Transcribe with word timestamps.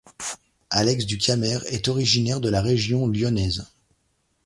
Alex 0.71 1.05
du 1.05 1.19
Kamer 1.19 1.59
est 1.67 1.87
originaire 1.87 2.41
de 2.41 2.49
la 2.49 2.63
région 2.63 3.05
lyonnaise. 3.05 3.67